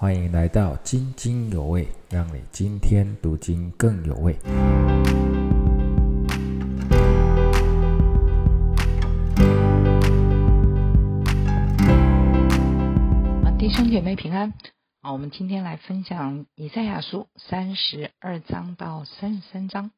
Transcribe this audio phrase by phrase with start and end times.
[0.00, 4.32] 欢迎来到津津有味，让你今天读经更有味。
[13.42, 14.54] 啊，弟兄姐妹平安。
[15.00, 19.90] 啊，我们今天来分享以赛亚书三十二章到三十三章。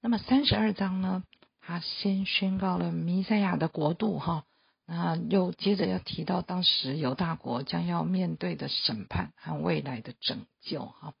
[0.00, 1.22] 那么三十二章呢，
[1.60, 4.44] 他先宣告了弥赛亚的国度，哈。
[4.88, 11.12] 那又接着要提到当时犹大国将要面对的审判和未来的拯救哈。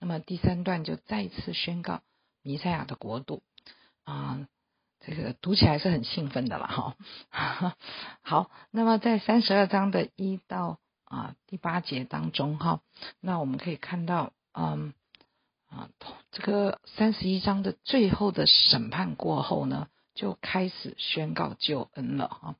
[0.00, 2.02] 那么第三段就再次宣告
[2.42, 3.44] 弥赛亚的国度
[4.04, 4.48] 啊，
[4.98, 6.96] 这个读起来是很兴奋的了哈。
[8.22, 12.80] 好，那么在三十二章的一到啊第八节当中哈，
[13.20, 14.94] 那我们可以看到嗯
[15.68, 15.88] 啊
[16.32, 22.56] 这个三十一章的最后的审判过后呢，就开始宣告救恩了哈。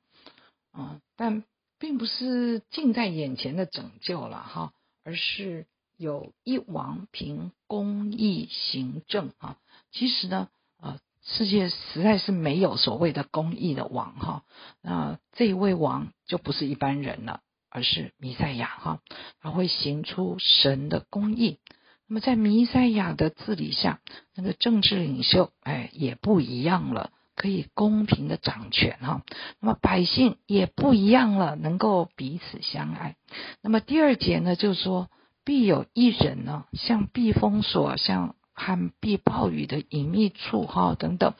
[0.73, 1.45] 啊但
[1.79, 4.73] 并不是近在眼前的拯救了哈，
[5.05, 9.59] 而是有一王凭公义行政啊。
[9.91, 10.49] 其实呢，
[10.81, 14.45] 呃，世界实在是没有所谓的公义的王哈。
[14.81, 19.01] 那这一位王就不是一般人了，而是弥赛亚哈，
[19.41, 21.59] 他会行出神的公义。
[22.07, 24.01] 那么在弥赛亚的治理下，
[24.35, 27.11] 那个政治领袖哎也不一样了。
[27.35, 29.23] 可以公平的掌权哈，
[29.59, 33.17] 那么百姓也不一样了，能够彼此相爱。
[33.63, 35.09] 那么第二节呢，就是说
[35.45, 41.33] 必有一人呢，像避风所，像旱避暴雨的隐秘处哈等等。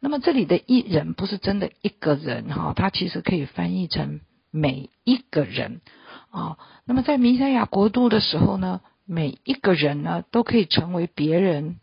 [0.00, 5.80] 那么这里的一人不是真的一个人哈，它其实可以翻译成每一个人
[6.30, 6.58] 啊。
[6.84, 11.76] 那么在弥赛亚国度的时候呢，每一个人呢都可以成为别人。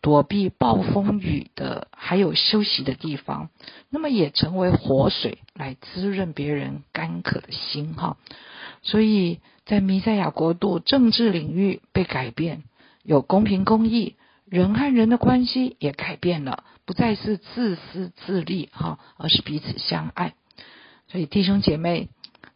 [0.00, 3.50] 躲避暴风雨的，还有休息的地方，
[3.90, 8.16] 那么也成为活水来滋润别人干渴的心哈。
[8.82, 12.62] 所以在弥赛亚国度，政治领域被改变，
[13.02, 20.32] 有公平公义，人和人的关系也改变了，不再是自私自利哈，而是彼此相爱。
[21.08, 22.08] 所以弟兄姐妹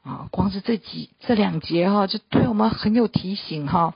[0.02, 3.94] 啊，光是这几这两节哈，就对我们很有提醒哈。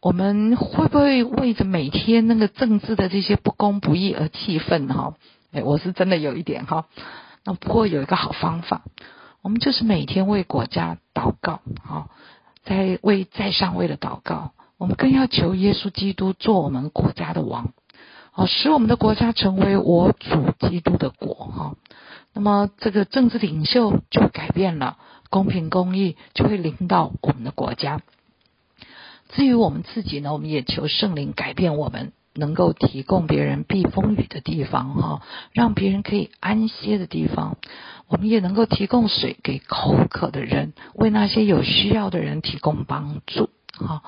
[0.00, 5.14] 我们会不会为着每天那个政治的这些不公不义而气愤哈？
[5.50, 6.86] 哎，我是真的有一点哈。
[7.44, 8.82] 那不过有一个好方法，
[9.42, 12.10] 我们就是每天为国家祷告，好，
[12.64, 14.52] 在为在上位的祷告。
[14.76, 17.72] 我们更要求耶稣基督做我们国家的王，
[18.30, 21.74] 好，使我们的国家成为我主基督的国哈。
[22.32, 24.96] 那么这个政治领袖就改变了，
[25.28, 28.00] 公平公义就会领导我们的国家。
[29.28, 35.22] 至于我们自己呢，我们也求圣灵改变我们，能够提供别人避风雨的地方，哈，
[35.52, 37.56] 让别人可以安歇的地方。
[38.08, 44.02] 我们也能够提供水给口渴的人，为那些有需要的人提供帮助，哈。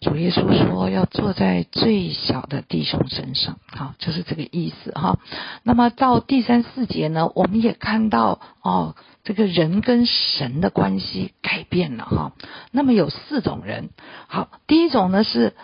[0.00, 5.18] 主耶稣说要坐在最小的弟兄身上，好，就是这个意思哈。
[5.64, 12.32] 那么到第三四节呢，我们也看到哦，这个人跟神的关系改变了哈。
[12.70, 13.90] 那么有四种人，
[14.26, 15.54] 好，第一种呢是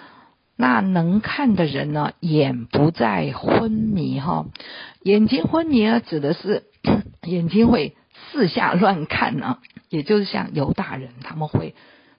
[0.56, 4.46] 那能看的人呢，眼不再昏迷哈。
[5.02, 6.64] 眼睛昏迷呢，指的是
[7.22, 7.96] 眼睛会
[8.30, 11.74] 四下乱看呢，也就是像犹大人他们会。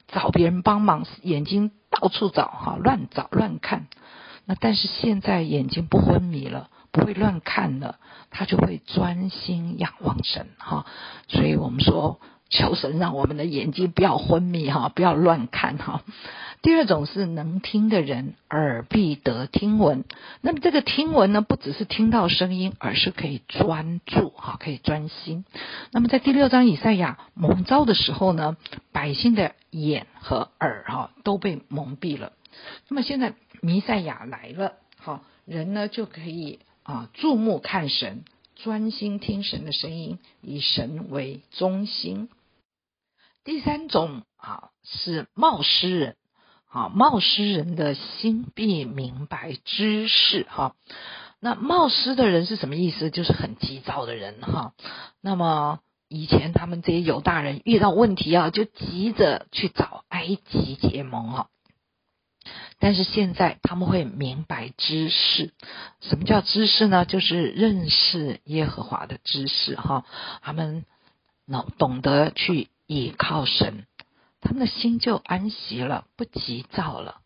[0.07, 3.88] 找别人帮忙，眼睛到处找哈，乱找乱看。
[4.46, 7.97] 那但是现在眼睛不昏迷了，不会乱看了，
[8.29, 10.85] 他就会专心仰望神哈。
[11.28, 12.19] 所以我们说，
[12.55, 16.03] 求神让我们的眼睛不要昏迷哈，不要乱看哈。
[16.61, 20.03] 第二种是能听的人耳必得听闻，
[20.41, 25.45] 那么这个听闻呢，不只是听到声音，而是可以专注哈，可以专心。
[25.91, 28.57] 那么在第六章以赛亚蒙召的时候呢，
[28.91, 32.31] 百姓的眼和耳哈都被蒙蔽了。
[32.87, 38.23] 那么现在弥赛亚来了，好人呢就可以啊注目看神，
[38.55, 42.29] 专心听神的声音，以神为中心。
[43.45, 46.17] 第三种啊是冒失人。
[46.67, 50.75] 啊，冒失人的心必明白知识哈。
[51.40, 53.09] 那冒失的人是什么意思？
[53.09, 54.73] 就是很急躁的人哈。
[55.22, 55.79] 那么
[56.09, 61.47] 以前他们这些犹大人遇到问题啊，就急着去找埃及结盟啊。
[62.78, 65.53] 但是现在他们会明白知识。
[66.02, 67.05] 什么叫知识呢？
[67.05, 70.03] 就是认识耶和华的知识哈。
[70.41, 70.84] 他们
[71.46, 73.85] 能懂得去倚靠神。
[74.41, 77.22] 他们的心就安息了，不急躁了。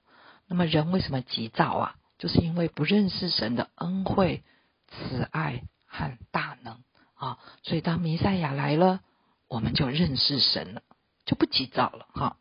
[0.47, 1.95] 那么人为什么急躁啊？
[2.17, 4.43] 就是因为不认识神的恩惠、
[4.87, 6.79] 慈爱和大能
[7.13, 7.37] 啊。
[7.63, 9.01] 所以当弥赛亚来了，
[9.47, 10.81] 我们就认识神了，
[11.25, 12.37] 就不急躁了哈。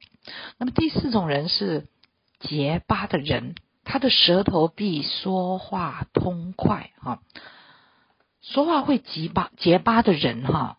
[0.59, 1.87] 那么第四种人是
[2.39, 3.55] 结巴的人，
[3.85, 7.21] 他的舌头必说话通快哈，
[8.41, 10.78] 说话会结巴结巴的人哈，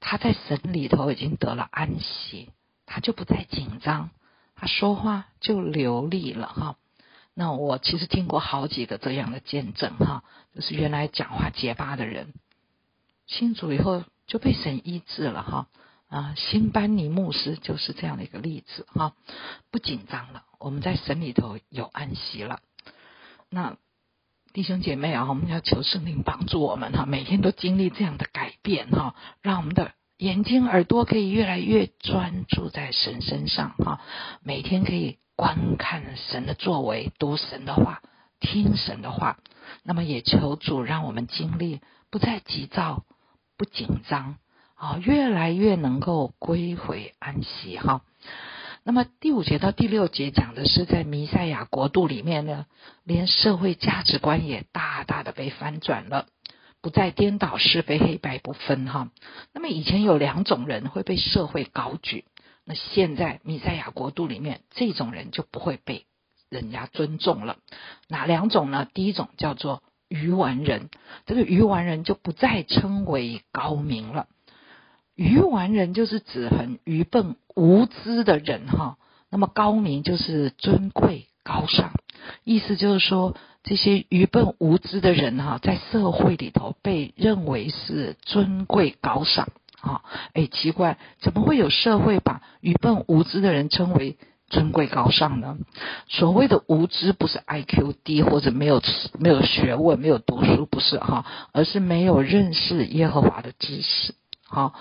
[0.00, 2.50] 他在神里头已经得了安息，
[2.86, 4.10] 他就不再紧张，
[4.56, 6.76] 他说话就流利了哈。
[7.34, 10.24] 那我其实听过好几个这样的见证哈，
[10.54, 12.34] 就是原来讲话结巴的人，
[13.26, 15.68] 信主以后就被神医治了哈
[16.08, 19.14] 啊，新班尼牧师就是这样的一个例子哈，
[19.70, 22.60] 不紧张了，我们在神里头有安息了。
[23.48, 23.76] 那
[24.52, 34.00] 弟兄姐妹啊，我们要求圣灵帮助我们哈，每天都经历这样的改变哈，让我们的眼睛耳朵可以越来越专注在神身上哈，
[34.42, 35.18] 每天可以。
[35.36, 38.02] 观看神的作为，读神的话，
[38.40, 39.38] 听神的话，
[39.82, 41.80] 那么也求主让我们经历
[42.10, 43.04] 不再急躁、
[43.56, 44.36] 不紧张
[44.74, 48.02] 啊，越来越能够归回安息哈。
[48.82, 52.66] 那么第五节到第六节讲的是在弥赛亚国度里面呢，
[53.04, 56.26] 连社会价值观也大大的被翻转了，
[56.80, 59.10] 不再颠倒是非黑白不分哈。
[59.52, 62.24] 那么以前有两种人会被社会高举。
[62.64, 66.06] 那现在弥赛亚国度里面，这种人就不会被
[66.48, 67.56] 人家尊重了。
[68.08, 68.88] 哪两种呢？
[68.92, 70.88] 第一种叫做愚顽人，
[71.26, 74.26] 这个愚顽人就不再称为高明了。
[75.20, 78.96] 愚顽人就是指很愚笨无知的人哈。
[79.28, 81.90] 那么高明就是尊贵高尚，
[82.42, 89.48] 意思就是说这些愚笨无知的人哈，在社会里头被认为是尊贵高尚。
[89.82, 90.00] 啊，
[90.32, 94.16] 哎，奇怪，怎么会有社会把愚笨无知的人称为
[94.48, 95.58] 尊贵高尚呢？
[96.08, 98.82] 所谓的无知，不是 IQ 低或者没有
[99.18, 104.14] 没有学问、没有读书，不是哈，而是没有认识耶和华的知识。
[104.50, 104.74] 好，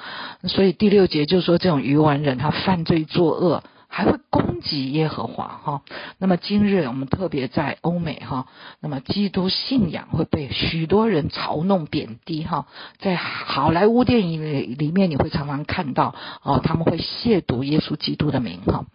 [0.44, 3.64] 所以第六节就说，这种愚顽人他犯罪作恶。
[3.92, 5.82] 还会攻击耶和华哈，
[6.20, 8.46] 那么今日我们特别在欧美哈，
[8.80, 12.68] 那么基督信仰会被许多人嘲弄贬低哈，
[13.00, 16.14] 在好莱坞电影里里面你会常常看到
[16.44, 18.86] 哦，他们会亵渎耶稣基督的名哈，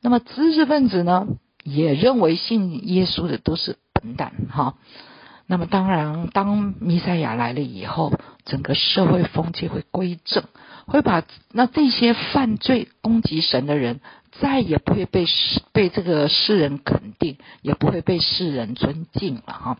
[0.00, 1.28] 那么知识分子呢
[1.62, 4.74] 也认为信耶稣的都是笨蛋哈，
[5.52, 8.10] 那么当然当弥赛亚来了以后，
[8.46, 10.44] 整个社会风气会归正，
[10.86, 14.00] 会把那这些犯罪攻击神的人。
[14.40, 19.78] 再也不会被世被这个世人肯定，也不会被世人尊敬了哈。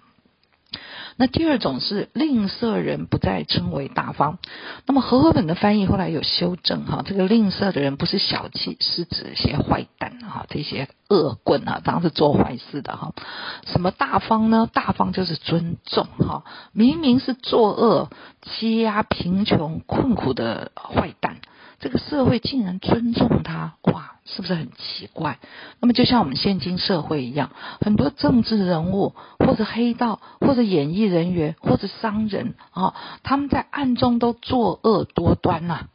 [1.17, 4.38] 那第二种是吝啬人不再称为大方。
[4.87, 13.12] 那么和合本的翻译后来有修正哈，这个吝啬的人不是小气，是指一些坏蛋哈，这些恶棍啊，当时做坏事的哈。
[13.67, 14.69] 什么大方呢？
[14.73, 18.11] 大方就是尊重哈，明明是作恶、
[18.43, 21.37] 欺压贫穷、困苦的坏蛋。
[21.79, 23.75] 这个社会竟然尊重他，
[24.34, 25.38] 是不是很奇怪？
[25.81, 27.50] 那么就像我们现今社会一样，
[27.81, 35.88] 很多政治人物或者黑道或者演艺人员或者商人啊，他们在暗中都作恶多端呐，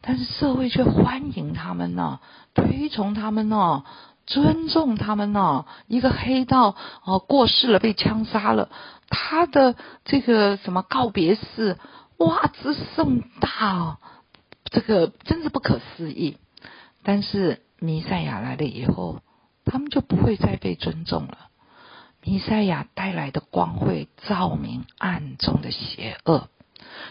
[0.00, 2.20] 但是社会却欢迎他们呢，
[2.54, 3.84] 推崇他们呢，
[4.26, 5.64] 尊重他们呢。
[5.88, 8.68] 一个黑道哦过世了，被枪杀了，
[9.08, 9.74] 他的
[10.04, 11.76] 这个什么告别式，
[12.18, 13.98] 哇，之盛大。
[14.70, 16.36] 这个真是不可思议，
[17.04, 19.20] 但是弥赛亚来了以后，
[19.66, 21.36] 他们就不会再被尊重了。
[22.22, 26.48] 弥赛亚带来的光会照明暗中的邪恶，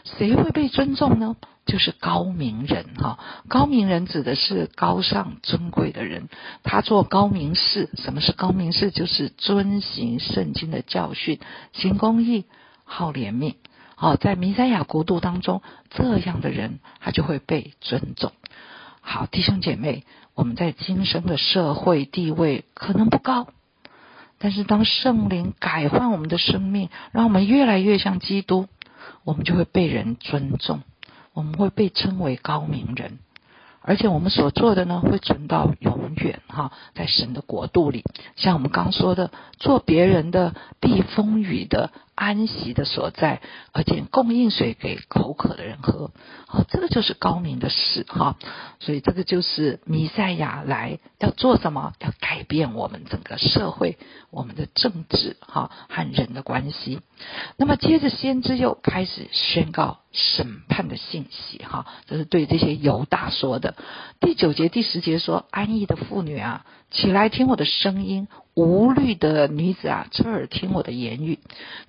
[0.03, 1.35] 谁会被尊重呢？
[1.67, 3.19] 就是高明人哈。
[3.47, 6.27] 高明人指的是高尚尊贵的人，
[6.63, 7.89] 他做高明事。
[7.95, 8.89] 什么是高明事？
[8.89, 11.39] 就是遵行圣经的教训，
[11.71, 12.45] 行公义，
[12.83, 13.53] 好怜悯。
[13.95, 15.61] 好，在弥赛亚国度当中，
[15.91, 18.31] 这样的人他就会被尊重。
[18.99, 23.47] 好，弟兄姐妹，我们在今生的社会地位可能不高，
[24.39, 28.67] 但是当圣灵改换我们的生命，让我们越来越像基督，
[29.23, 30.81] 我们就会被人尊重，
[31.33, 33.19] 我们会被称为高明人。
[33.85, 38.03] 而且我们所做的呢，会存到永远哈，在神的国度里。
[38.37, 41.91] 像我们刚说的，做别人的避风雨的
[42.23, 43.41] 安息的所在，
[43.73, 46.11] 而且供应水给口渴的人喝，
[46.47, 48.37] 好，这个就是高明的事哈。
[48.79, 51.91] 所以这个就是弥赛亚来要做什么？
[51.99, 53.97] 要改变我们整个社会、
[54.31, 57.01] 我们的政治哈和人的关系。
[57.57, 63.75] 那么接着先知又开始宣告审判的信息，哈，这是对这些犹大说的。
[64.19, 71.39] 第九节、第十节说：“安逸的妇女啊，起来听我的声音；无虑的女子啊，侧耳听我的言语。”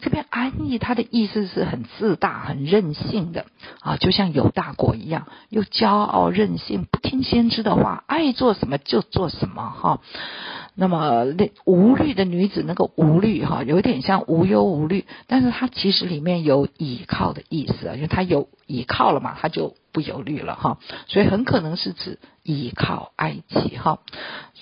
[0.00, 3.44] 这边安逸，它的意思是很自大、很任性的
[3.80, 10.00] 啊，就像犹大国一样，又骄傲任性，不听先知的话，爱做什么就做什么，哈。
[10.74, 24.00] 那么那无虑的女子，那个无虑哈，有点像无忧无虑，但是它其实里面有倚靠的意思啊，因为它有倚靠了嘛，它就不忧虑了哈，所以很可能是指倚靠埃及哈。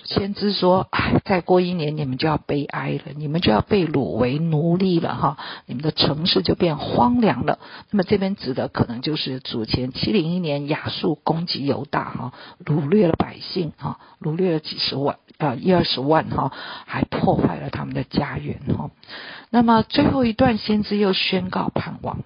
[0.05, 7.59] 先知说，哎，再过一年你们就要悲哀了，你们就要被掳为奴隶了哈，你们的城市就变荒凉了。
[7.91, 12.33] 那么这边指的可能就是主前七零一年亚述攻击犹大哈，
[12.65, 15.17] 掳掠了百姓哈，掳掠了几十万。
[15.39, 16.53] 呃，一二十万哈，
[16.87, 18.91] 还破坏了他们的家园哈。
[19.51, 22.21] 那么最后一段先知又宣告盼望。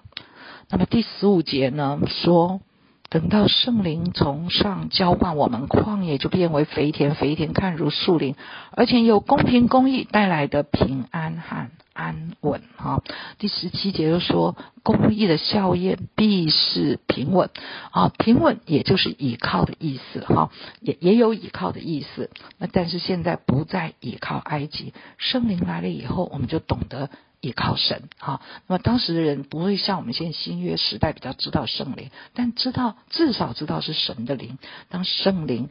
[0.69, 2.61] 那么第十五节呢说，
[3.09, 8.35] 等到圣灵从上浇灌我们，旷野就变为肥田，肥田看如树林，
[8.71, 11.69] 而且有公平公义带来的平安和。
[11.97, 13.01] 安稳哈，
[13.39, 17.49] 第十七节又说，公益的效验必是平稳
[17.89, 22.29] 啊，平稳也就是倚靠的意思哈，也也有倚靠的意思。
[22.59, 27.09] 那但是现在不再倚靠埃及，圣灵来了以后，我们就懂得
[27.41, 28.41] 倚靠神哈。
[28.67, 35.69] 那么当时的人不会像我们现在新约时代比较知道圣灵，但知道至少知道是神的灵，当圣灵。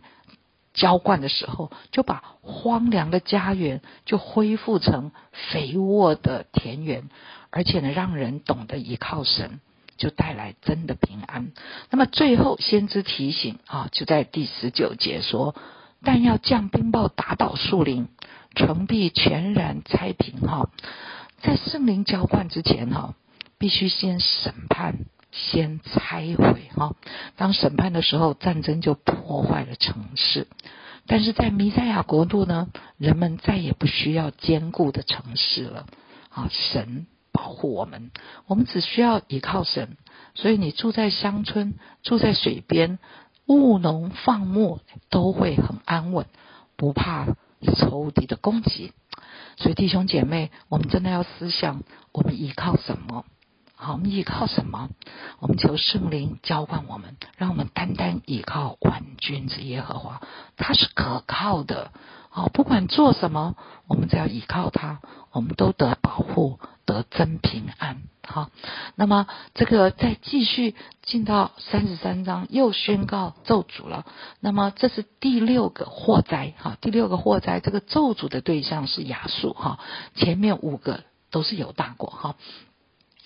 [0.76, 5.10] 浇灌的时候，就把荒凉的家园就恢复成
[5.50, 7.08] 肥沃的田园，
[7.50, 9.60] 而且呢，让人懂得依靠神，
[9.96, 11.50] 就带来真的平安。
[11.90, 15.56] 那么最后，先知提醒啊，就在第十九节说
[16.04, 18.08] ：“但要降冰雹打倒树林，
[18.54, 20.68] 城壁全然拆平。”哈，
[21.40, 23.14] 在圣灵浇灌之前，哈，
[23.58, 25.06] 必须先审判。
[25.32, 26.94] 先拆毁哈，
[27.36, 30.46] 当审判的时候，战争就破坏了城市。
[31.06, 32.68] 但是在弥赛亚国度呢，
[32.98, 35.86] 人们再也不需要坚固的城市了。
[36.30, 38.10] 啊，神保护我们，
[38.46, 39.96] 我们只需要依靠神。
[40.34, 42.98] 所以你住在乡村，住在水边，
[43.46, 46.26] 务农放牧都会很安稳，
[46.76, 47.26] 不怕
[47.76, 48.92] 仇敌的攻击。
[49.56, 53.24] 所以弟兄姐妹，我们真的要思想，我们依靠什么？
[53.78, 54.88] 好，我们依靠什么？
[55.38, 60.22] 我们求圣灵浇灌我们，让我们单单依靠万军之耶和华，
[60.56, 61.92] 他是可靠的。
[62.30, 63.54] 好，不管做什么，
[63.86, 68.02] 我们只要依靠他，我们都得保护，得真平安。
[68.26, 68.50] 好，
[68.94, 74.06] 那么这个再继续进到三十三章，又宣告咒诅了。
[74.40, 76.54] 那么这是第六个祸灾。
[76.56, 79.52] 哈，第六个祸灾，这个咒诅的对象是亚述。
[79.52, 79.78] 哈，
[80.14, 82.08] 前面五个都是有大国。
[82.08, 82.36] 哈。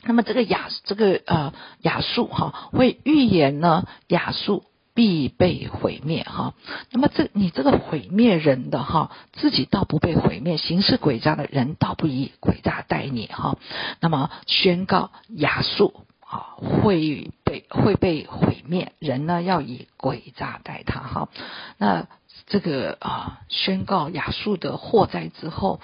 [0.03, 1.53] 那么这个亚这个呃
[1.83, 4.65] 亚述哈会预言呢亚述
[4.95, 6.55] 必被毁灭哈。
[6.91, 13.59] 那么这你这个毁灭人的哈自己倒不被毁灭，行事诡诈的人倒不以诡诈待你哈。
[14.01, 21.29] 那么宣告亚述啊会被会被毁灭，人呢要以诡诈待他哈。
[21.77, 22.07] 那
[22.47, 25.81] 这个啊宣告亚述的祸灾之后。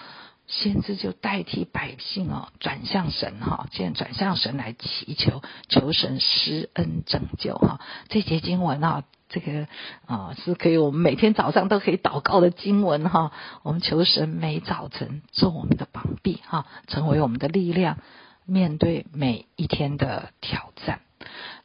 [0.49, 7.81] 先知就代替百姓哦，转向神哈，现在转向神来祈求，求神施恩拯救哈。
[8.09, 9.67] 这节经文啊，这个
[10.07, 13.33] 啊是可以我们每天早上都可以祷告的经文哈。
[13.65, 17.99] 我们求神每早晨做我们的膀臂哈，成为我们的力量，
[18.45, 21.01] 面对每一天的挑战。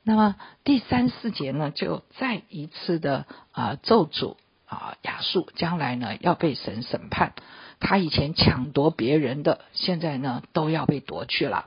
[0.02, 7.34] 那么第三四节呢，就再一次的啊咒诅啊亚述，将来呢要被神审判。
[7.82, 11.66] 他以前抢夺别人的，现在呢都要被夺去了。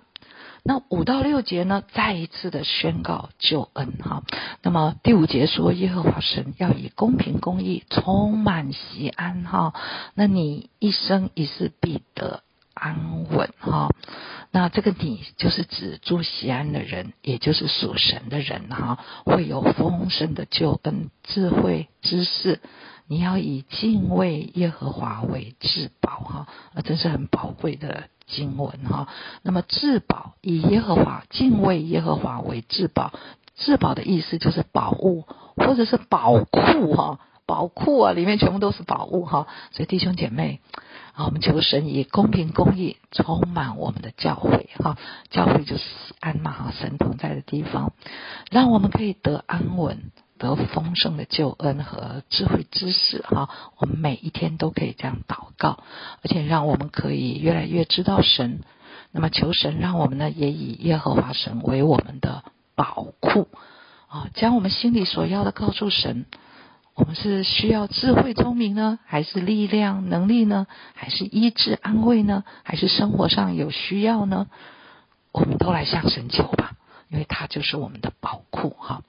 [0.66, 4.22] 那五到六节呢，再一次的宣告救恩哈。
[4.62, 9.74] 那么第五节说，耶和华神要以公平公义充满喜安哈。
[10.14, 12.42] 那你一生一世必得
[12.72, 13.90] 安稳哈。
[14.52, 22.60] 那这个你就是指住喜安的人，也就是属神的人哈，会有丰盛的救恩、智慧、知识。
[23.06, 29.08] 你要以敬畏耶和华为至宝哈，啊，真是很宝贵的经文哈。
[29.42, 33.12] 那么至宝以耶和华敬畏耶和华为至宝，
[33.56, 39.48] 至宝的意思就是宝物或者是宝库哈，宝库啊里面全部都是宝物哈。
[39.72, 40.60] 所以弟兄姐妹
[41.12, 44.96] 啊，我们求神以公平公义充满我们的教会哈，
[45.28, 45.84] 教会就是
[46.20, 47.92] 安嘛哈，神同在的地方，
[48.50, 50.10] 让我们可以得安稳。
[50.38, 53.48] 得丰盛的救恩和智慧知识哈，
[53.78, 55.78] 我们每一天都可以这样祷告，
[56.22, 58.60] 而且让我们可以越来越知道神。
[59.12, 62.42] 那么求神让我们呢，也以耶和华神为我们的
[62.74, 63.48] 宝库
[64.08, 66.26] 啊，将我们心里所要的告诉神。
[66.96, 74.46] 我们是需要智慧聪明呢，还是力量能力呢，还是医治安慰呢，还是生活上有需要呢？
[75.32, 76.76] 我们都来向神求吧，
[77.08, 79.02] 因为他就是我们的宝库哈。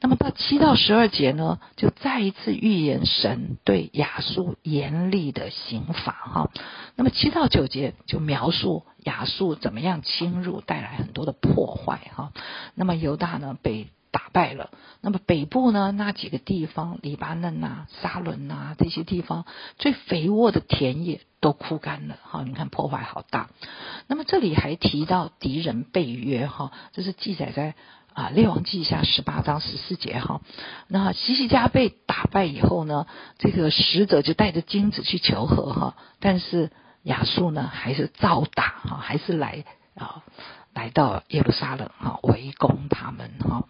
[0.00, 6.50] 那么到七到十二节呢，就再一次预言神对亚述严厉的刑罚哈。
[6.96, 12.32] 那么七到九节就描述亚述怎么样侵入，带来很多的破坏哈。
[12.74, 13.88] 那么犹大呢被。
[14.12, 14.70] 打败了，
[15.02, 15.92] 那么北部呢？
[15.92, 19.44] 那几个地方，黎巴嫩呐、沙伦呐这些地方，
[19.78, 22.18] 最肥沃的田野都枯干了。
[22.24, 23.50] 哈，你看破坏好大。
[24.08, 27.76] 那么这里还提到敌人被约，哈，这是记载在
[28.14, 30.40] 啊列王记下十八章十四节，哈。
[30.88, 33.06] 那西西家被打败以后呢，
[33.38, 36.70] 这个使者就带着金子去求和，哈，但是
[37.02, 39.64] 亚述呢还是照打，哈，还是来
[39.94, 40.22] 啊。
[40.72, 43.64] 来到耶路撒冷哈，围攻他们哈。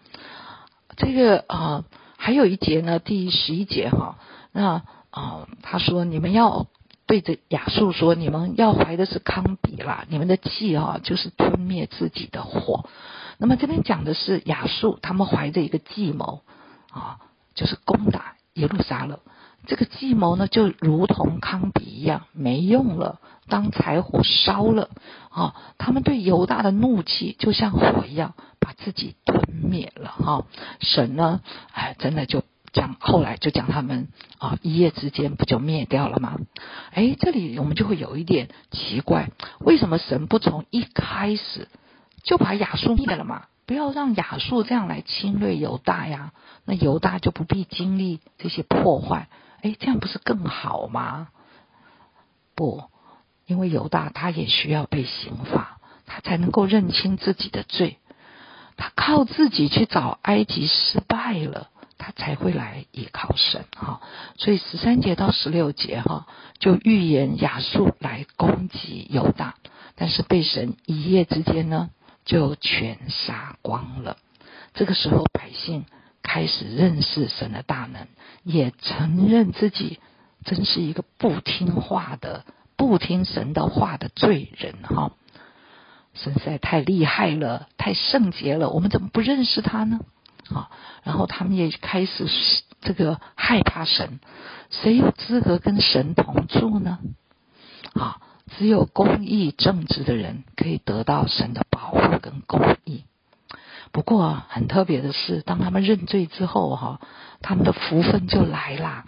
[0.97, 1.83] 这个啊，
[2.15, 4.19] 还有一节呢，第十一节哈。
[4.51, 6.67] 那啊，他说你们要
[7.07, 12.87] 对着亚述说，你们要怀的是康比啦，你们的计啊，就是吞灭自己的火。
[13.41, 16.43] 那么这边讲的是亚述，他们怀着一个计谋
[16.91, 17.17] 啊，
[17.55, 19.17] 就是攻打耶路撒冷。
[19.65, 24.91] 这个计谋呢，就如同康比一样没用了，当柴火烧了
[25.31, 25.55] 啊！
[25.79, 30.45] 他们对犹大的怒气就像火一样，把自己吞灭了哈。
[30.79, 31.41] 神呢，
[31.73, 36.37] 哎，真的就讲后来就讲他们啊，一夜之间不就灭掉了吗？
[36.91, 41.67] 哎，这里我们就会有一点奇怪，为什么神不从一开始
[42.23, 43.47] 就把亚述灭了嘛？
[43.65, 46.33] 不要让亚述这样来侵略犹大呀，
[46.65, 49.29] 那犹大就不必经历这些破坏。
[49.61, 51.29] 哎，这样不是更好吗？
[52.55, 52.83] 不，
[53.45, 57.97] 因为犹大他也需要被刑罚，他才能够认清自己的罪。
[58.75, 64.01] 他靠自己去找埃及失败了，他才会来依靠神哈。
[64.37, 66.25] 所以十三节到十六节哈，
[66.59, 69.55] 就预言亚述来攻击犹大，
[69.95, 71.89] 但是被神一夜之间呢
[72.31, 74.15] 就全杀光了。
[74.73, 75.85] 这个时候百姓。
[76.23, 78.07] 开始认识神的大能，
[78.43, 79.99] 也承认自己
[80.45, 82.45] 真是一个不听话的、
[82.77, 85.13] 不听神的话的罪人哈。
[86.13, 89.99] 神实在太厉害了，太圣洁了，我们怎么不认识他呢？
[90.53, 90.69] 啊，
[91.03, 92.27] 然后他们也开始
[92.81, 94.19] 这个害怕神，
[94.69, 96.99] 谁有资格跟神同住呢？
[97.93, 98.21] 啊，
[98.57, 103.03] 只有公义正直的人可以得到神的保护跟公义。
[103.91, 107.01] 不过很特别的是，当他们认罪之后，哈，
[107.41, 109.05] 他们的福分就来啦。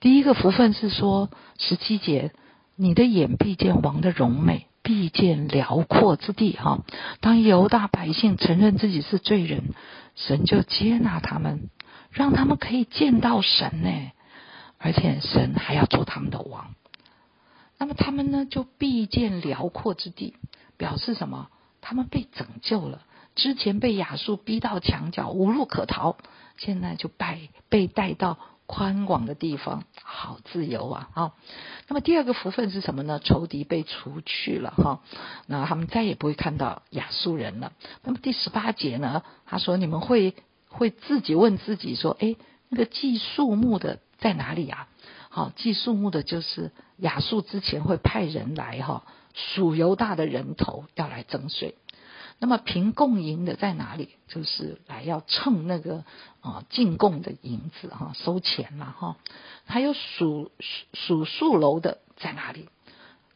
[0.00, 2.32] 第一个福分是说，十七节，
[2.74, 6.80] 你的眼必见王的荣美，必见辽阔之地，哈。
[7.20, 9.74] 当犹大百姓承认自己是罪人，
[10.16, 11.70] 神就接纳他们，
[12.10, 13.90] 让他们可以见到神呢，
[14.78, 16.74] 而且神还要做他们的王。
[17.80, 20.34] 那么他们呢，就必见辽阔之地，
[20.76, 21.48] 表示什么？
[21.80, 23.00] 他们被拯救了。
[23.34, 26.16] 之前被亚述逼到墙角，无路可逃，
[26.58, 31.08] 现在就被被带到宽广的地方，好自由啊！
[31.14, 31.32] 啊，
[31.88, 33.18] 那么第二个福分是什么呢？
[33.18, 35.00] 仇敌被除去了哈，
[35.46, 37.72] 那他们再也不会看到亚述人了。
[38.02, 39.22] 那么第十八节呢？
[39.46, 40.34] 他说你们会
[40.68, 42.36] 会自己问自己说：哎，
[42.68, 44.86] 那个祭树木的在哪里啊？
[45.32, 51.76] 好，祭树木的就是亚述之前会派人来哈，属犹大的人头要来征税。
[52.40, 54.16] 那么凭供银的在哪里？
[54.26, 56.04] 就是来要称那个
[56.40, 59.18] 啊进贡的银子哈，收钱了哈。
[59.66, 60.50] 还有数
[60.94, 62.68] 数数楼的在哪里？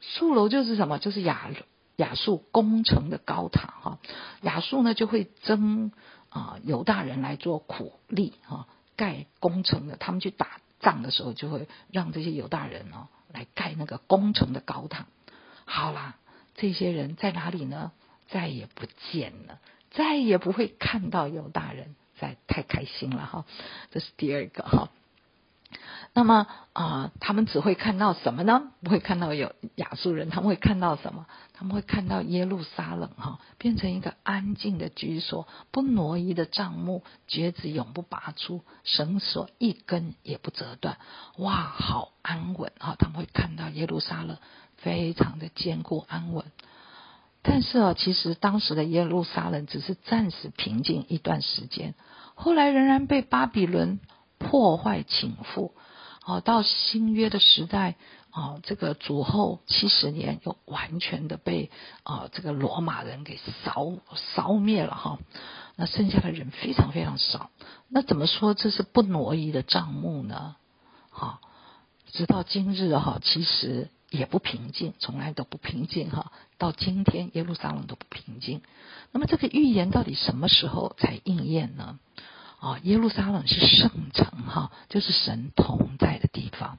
[0.01, 0.99] 数楼就是什么？
[0.99, 1.51] 就是亚
[1.95, 3.99] 亚述工程的高塔哈。
[4.43, 5.93] 亚述呢就会征
[6.29, 9.97] 啊犹大人来做苦力哈，盖工程的。
[9.97, 15.07] 他们去打葬的时候，就会让这些犹大人哦来盖那个工程的高塔。
[15.65, 16.17] 好啦，
[16.55, 17.91] 这些人在哪里呢？
[18.29, 19.59] 再也不见了，
[19.91, 23.45] 再也不会看到犹大人，在太开心了哈。
[23.91, 24.91] 这是第二个哈。
[26.17, 28.71] 那么啊，他们只会看到什么呢？
[28.85, 31.27] 不会看到有亚述人，他们会看到什么？
[31.55, 40.99] 他们会看到耶路撒冷哈，变成一个安静的居所，不挪移的帐幕，橛子永不拔出，绳索一根也不折断。
[41.39, 42.95] 哇，好安稳啊！
[42.97, 44.37] 他们会看到耶路撒冷
[44.77, 46.45] 非常的坚固安稳。
[47.43, 51.95] 但是啊，其实当时的耶路撒冷只是暂时平静一段时间，
[52.37, 53.99] 后来仍然被巴比伦
[54.39, 55.73] 破坏侵覆。
[56.25, 57.97] 哦，到新约的时代，
[58.33, 61.71] 哦，这个主后七十年又完全的被
[62.03, 65.19] 啊这个罗马人给扫扫灭了哈，
[65.77, 67.51] 那剩下的人非常非常少。
[67.89, 70.57] 那怎么说这是不挪移的账目呢？
[71.11, 71.41] 哈，
[72.11, 76.33] 直到今日哈，其实也不平静，从来都不平静哈。
[76.57, 78.63] 到今天耶路撒冷都不平静。
[79.13, 81.99] 那么这个预言到底什么时候才应验呢？
[82.65, 86.79] 啊，耶路撒冷是圣城哈，就是神同在的地方。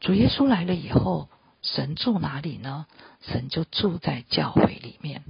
[0.00, 1.30] 主耶稣来了以后，
[1.62, 2.84] 神住哪里呢？
[3.22, 5.24] 神就住在教会里面，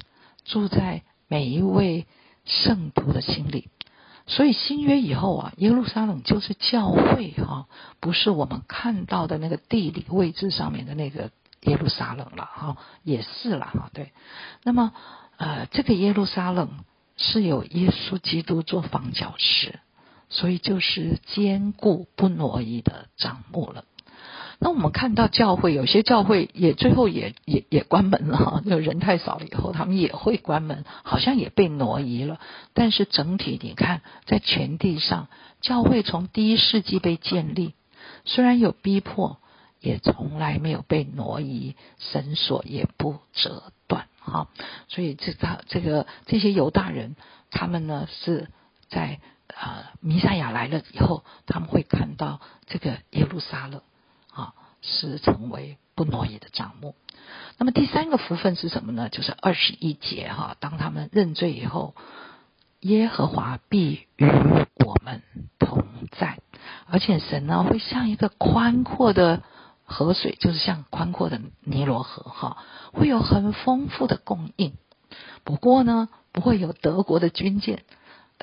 [0.45, 2.09] 住在每一位
[2.45, 3.69] 圣徒的心里。
[4.27, 7.69] 所以新约以后啊，耶路撒冷就是教会哈，
[8.01, 11.31] 不是我们看到的那个地理位置上面的那个
[11.62, 13.91] 耶路撒冷了哈，也是了哈。
[13.95, 14.11] 对，
[14.64, 14.93] 那么
[15.37, 16.69] 呃，这个耶路撒冷。
[17.18, 19.78] 是有耶稣基督做房角石，
[20.31, 23.85] 所以就是坚固不挪移的帐幕了。
[24.59, 32.40] 那我们看到教会有些教会也最后也也也关门了，就人太少了以后，他们也会关门，好像也被挪移了。
[32.72, 35.28] 但是整体你看，在全地上，
[35.61, 37.74] 教会从第一世纪被建立，
[38.24, 39.38] 虽然有逼迫。
[39.81, 43.72] 也从来没有被挪移，绳索也不折
[44.29, 44.49] 断，哈。
[44.88, 47.17] 所以这他这个这些犹大人，
[47.51, 48.49] 他们呢是
[48.88, 49.21] 在
[49.55, 53.81] 啊弥赛亚来了以后，他们会看到这个耶路撒冷
[54.33, 56.95] 啊是成为不挪移的帐幕。
[57.59, 59.09] 那么第三个福分是什么呢？
[59.09, 61.95] 就是二十一节哈，当他们认罪以后，
[62.81, 65.23] 耶和华必与我们
[65.59, 66.38] 同在，
[66.87, 69.43] 而且神呢会像一个宽阔的。
[69.88, 72.59] 河水就是像宽阔的尼罗河哈，
[72.92, 74.74] 会有很丰富的供应。
[75.44, 77.85] 不过呢，不会有德国的军舰、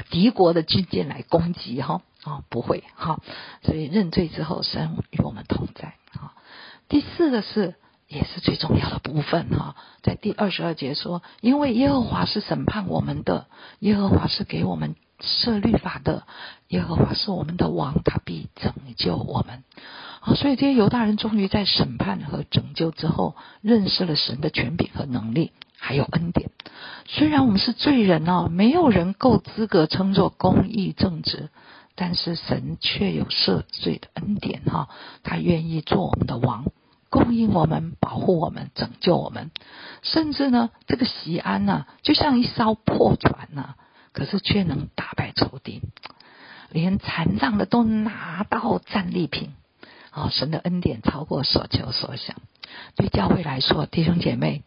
[0.10, 3.22] 敌国的军舰来攻击哈啊，不会哈。
[3.62, 6.34] 所以认罪之后，神与我们同在哈。
[6.90, 7.76] 第四个是
[8.08, 13.46] 也是最重要的部分哈，在第二十二节说，因为耶和华是审判我们的，
[13.80, 16.26] 耶和华是给我们设律法的，
[16.70, 19.64] 耶和华是我们的王，他必拯救我们。
[20.26, 26.50] 啊，所以这些犹大人终于在审判和拯救之后，认识了神的权柄和能力，还有恩典。
[27.06, 31.50] 虽然我们是罪人哦，没有人够资格称作公义正直，
[31.94, 34.90] 但是神却有赦罪的恩典哈，
[35.22, 36.66] 他愿意做我们的王，
[37.12, 39.52] 供应我们，保护我们，拯救我们。
[40.02, 43.76] 甚至呢，这个西安呢，就像一艘破船呢，
[44.12, 45.84] 可是却能打败仇敌，
[46.72, 49.52] 连残障的都拿到战利品。
[50.16, 52.38] 哦，神的恩典超过所求所想。
[52.96, 54.64] 对教会来说，弟兄姐妹，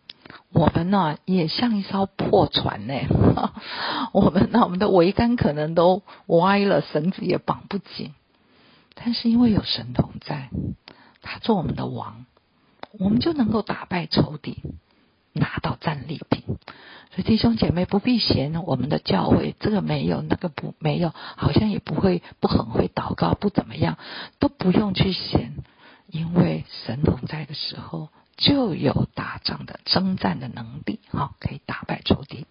[0.52, 2.94] 我们呢也像一艘破船呢。
[4.12, 8.12] 我们呢，我们的桅杆可能都歪了，绳子也绑不紧。
[8.94, 10.50] 但是因为有神童在，
[11.22, 12.26] 他做我们的王，
[12.98, 14.62] 我们就能够打败仇敌，
[15.38, 16.42] 拿到战利品。
[17.10, 23.96] 所以弟兄姐妹不必嫌我们的教会这个没有那个不没有，好像也不会不很会祷告不怎么样，
[24.38, 25.54] 都不用去嫌，
[26.06, 32.46] 因为神同在的时候就有打仗的征战的能力，哈，可以打败仇敌。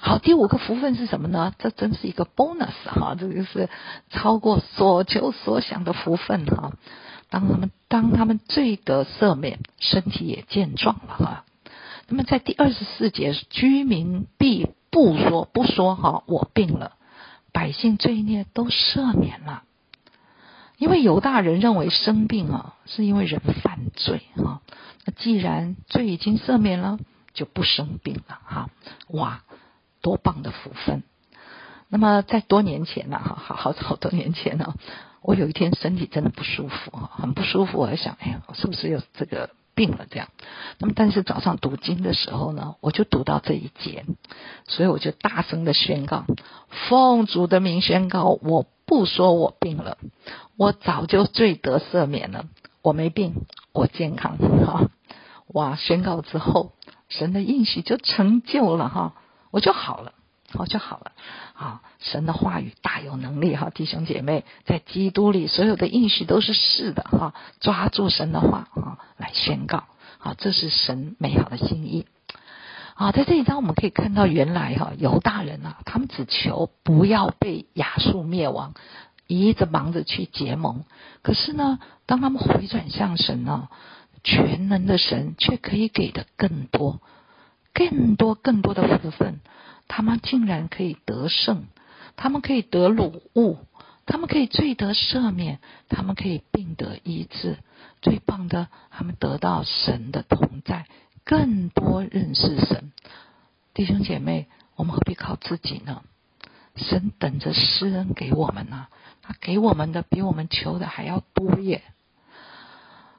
[0.00, 1.52] 好，第五个福分是什么呢？
[1.58, 3.68] 这真是一个 bonus 哈，这个是
[4.08, 6.72] 超过所求所想的福分哈。
[7.28, 11.44] 当他们当他们罪得赦免，身体也健壮了哈。
[12.10, 16.94] 那么在第二十四节，居民必不说不说哈，我病了，
[17.52, 19.62] 百姓罪孽都赦免了，
[20.76, 24.60] 因为犹大人认为生病啊是因为人犯罪哈，
[25.04, 26.98] 那既然罪已经赦免了，
[27.32, 28.70] 就不生病了哈，
[29.10, 29.44] 哇，
[30.02, 31.04] 多棒的福分！
[31.88, 34.74] 那么在多年前呢哈，好好好多年前呢，
[35.22, 39.50] 我有一天身体真的不舒服啊，很不舒服，我在想，哎呀，我是不是有这个？
[39.80, 40.28] 病了，这样。
[40.76, 44.04] 那么，但是早上读经的时候呢，我就读到这一节，
[44.68, 46.26] 所以我就大声的宣告：
[46.68, 49.96] 奉主的名宣告，我不说我病了，
[50.58, 52.44] 我早就罪得赦免了，
[52.82, 54.36] 我没病，我健康。
[54.36, 54.90] 哈，
[55.46, 55.76] 哇！
[55.76, 56.72] 宣告之后，
[57.08, 59.14] 神的应许就成就了，哈，
[59.50, 60.12] 我就好了。
[60.54, 61.12] 我就好了，
[61.60, 69.84] 啊，神的话语大有能力哈，弟兄姐妹，在基督里所有的应许都是是的哈，抓住神的话啊来宣告，
[70.20, 72.06] 啊，这是神美好的心意，
[72.94, 78.72] 啊，在这一章我们可以看到，原来哈犹大人啊，他们只求不要被亚述灭亡，
[79.26, 80.84] 一直忙着去结盟，
[81.20, 83.68] 可是呢，当他们回转向神呢，
[84.24, 87.02] 全能的神却可以给的更多，
[87.74, 89.40] 更多更多的福分。
[89.92, 91.64] 他们竟然可以得胜，
[92.14, 93.58] 他们可以得掳物，
[94.06, 97.58] 他们可以罪得赦免，他们可以病得医治。
[98.00, 100.86] 最棒的，他们得到神的同在，
[101.24, 102.92] 更多认识神。
[103.74, 106.02] 弟兄姐妹，我们何必靠自己呢？
[106.76, 108.86] 神等着施恩给我们呢，
[109.22, 111.82] 他给我们的比我们求的还要多耶。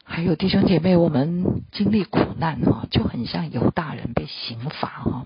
[0.06, 5.26] 还有弟兄姐妹，我们经历苦难哈，就很像犹大人被刑罚哈，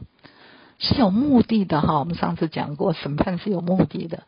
[0.80, 2.00] 是有目的的哈。
[2.00, 4.24] 我们上次讲过，审判是有目的的，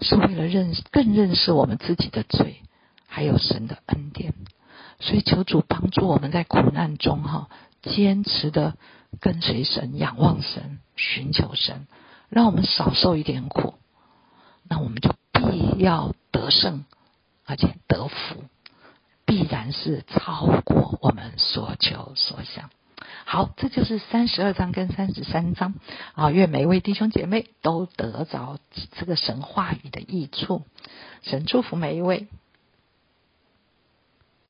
[0.00, 2.62] 是为了认识更认识我们自己的罪，
[3.06, 4.34] 还有神的恩典。
[5.00, 7.48] 所以求主帮助我们在苦难中哈，
[7.82, 8.76] 坚持的
[9.20, 11.86] 跟随神、仰望神、寻求神。
[12.28, 13.74] 让我们少受一点苦，
[14.68, 16.84] 那我们就必要得胜，
[17.44, 18.42] 而且得福，
[19.24, 22.70] 必然是超过我们所求所想。
[23.24, 25.74] 好，这就是三十二章跟三十三章
[26.14, 28.58] 啊，愿每一位弟兄姐妹都得着
[28.98, 30.62] 这个神话语的益处。
[31.22, 32.28] 神祝福每一位。